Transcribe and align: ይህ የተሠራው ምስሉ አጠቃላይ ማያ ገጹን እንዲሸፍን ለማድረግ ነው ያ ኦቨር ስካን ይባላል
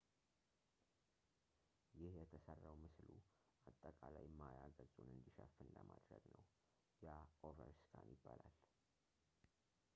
ይህ 1.99 2.13
የተሠራው 2.21 2.73
ምስሉ 2.83 3.09
አጠቃላይ 3.71 4.25
ማያ 4.39 4.61
ገጹን 4.77 5.13
እንዲሸፍን 5.17 5.69
ለማድረግ 5.77 6.25
ነው 6.35 6.43
ያ 7.05 7.19
ኦቨር 7.49 7.73
ስካን 7.81 8.09
ይባላል 8.15 8.55